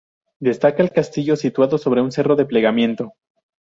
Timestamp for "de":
2.35-2.45